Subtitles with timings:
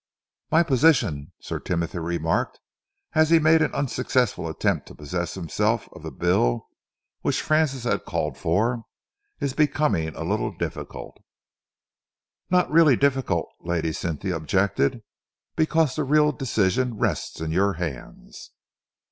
[0.51, 2.59] "My position," Sir Timothy remarked,
[3.13, 6.65] as he made an unsuccessful attempt to possess himself of the bill
[7.21, 8.85] which Francis had called for,
[9.39, 11.19] "is becoming a little difficult."
[12.49, 15.03] "Not really difficult," Lady Cynthia objected,
[15.55, 18.49] "because the real decision rests in your hands."